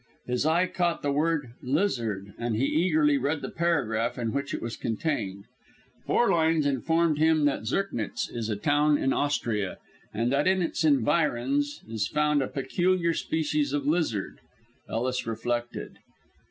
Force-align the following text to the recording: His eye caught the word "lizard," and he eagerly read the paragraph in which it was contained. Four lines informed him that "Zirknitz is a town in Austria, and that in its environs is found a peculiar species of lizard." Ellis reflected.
His 0.25 0.47
eye 0.47 0.65
caught 0.65 1.03
the 1.03 1.11
word 1.11 1.53
"lizard," 1.61 2.33
and 2.39 2.55
he 2.55 2.65
eagerly 2.65 3.19
read 3.19 3.43
the 3.43 3.51
paragraph 3.51 4.17
in 4.17 4.31
which 4.31 4.51
it 4.51 4.59
was 4.59 4.75
contained. 4.75 5.45
Four 6.07 6.31
lines 6.31 6.65
informed 6.65 7.19
him 7.19 7.45
that 7.45 7.67
"Zirknitz 7.67 8.27
is 8.27 8.49
a 8.49 8.55
town 8.55 8.97
in 8.97 9.13
Austria, 9.13 9.77
and 10.11 10.31
that 10.31 10.47
in 10.47 10.63
its 10.63 10.83
environs 10.83 11.83
is 11.87 12.07
found 12.07 12.41
a 12.41 12.47
peculiar 12.47 13.13
species 13.13 13.73
of 13.73 13.85
lizard." 13.85 14.39
Ellis 14.89 15.27
reflected. 15.27 15.99